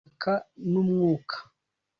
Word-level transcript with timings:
ubutaka 0.03 0.33
n’umwuka 0.69 1.35